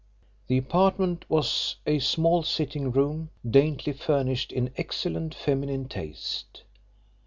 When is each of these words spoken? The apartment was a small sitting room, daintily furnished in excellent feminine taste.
The 0.47 0.57
apartment 0.57 1.25
was 1.29 1.75
a 1.85 1.99
small 1.99 2.41
sitting 2.41 2.91
room, 2.91 3.29
daintily 3.47 3.93
furnished 3.95 4.51
in 4.51 4.71
excellent 4.75 5.35
feminine 5.35 5.87
taste. 5.89 6.63